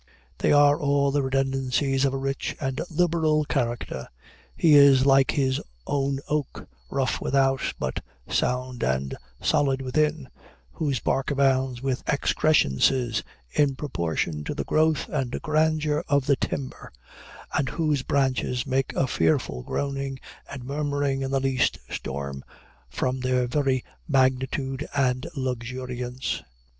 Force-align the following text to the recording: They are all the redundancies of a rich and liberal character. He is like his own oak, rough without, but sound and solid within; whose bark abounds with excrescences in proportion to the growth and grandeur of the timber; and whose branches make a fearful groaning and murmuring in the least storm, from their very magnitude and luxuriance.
They 0.39 0.51
are 0.51 0.79
all 0.79 1.11
the 1.11 1.21
redundancies 1.21 2.05
of 2.05 2.13
a 2.15 2.17
rich 2.17 2.55
and 2.59 2.81
liberal 2.89 3.45
character. 3.45 4.07
He 4.57 4.73
is 4.73 5.05
like 5.05 5.29
his 5.29 5.61
own 5.85 6.21
oak, 6.27 6.67
rough 6.89 7.21
without, 7.21 7.61
but 7.77 7.99
sound 8.27 8.81
and 8.81 9.15
solid 9.43 9.83
within; 9.83 10.27
whose 10.71 10.99
bark 10.99 11.29
abounds 11.29 11.83
with 11.83 12.01
excrescences 12.07 13.21
in 13.51 13.75
proportion 13.75 14.43
to 14.45 14.55
the 14.55 14.63
growth 14.63 15.07
and 15.07 15.39
grandeur 15.43 16.03
of 16.07 16.25
the 16.25 16.35
timber; 16.35 16.91
and 17.53 17.69
whose 17.69 18.01
branches 18.01 18.65
make 18.65 18.93
a 18.95 19.05
fearful 19.05 19.61
groaning 19.61 20.19
and 20.49 20.63
murmuring 20.63 21.21
in 21.21 21.29
the 21.29 21.39
least 21.39 21.77
storm, 21.91 22.43
from 22.89 23.19
their 23.19 23.45
very 23.45 23.85
magnitude 24.07 24.87
and 24.95 25.27
luxuriance. 25.35 26.41